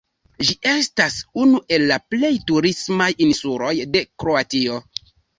Ĝi 0.45 0.53
estas 0.69 1.17
unu 1.41 1.59
el 1.75 1.83
la 1.91 1.99
plej 2.13 2.31
turismaj 2.51 3.07
insuloj 3.27 3.75
de 3.97 4.03
Kroatio. 4.23 4.81